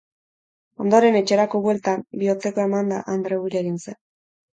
Ondoren, 0.85 1.17
etxerako 1.19 1.61
bueltan, 1.65 2.01
bihotzekoa 2.21 2.65
emanda 2.71 3.03
Andreu 3.17 3.43
hil 3.45 3.59
egin 3.61 3.77
zen. 3.85 3.99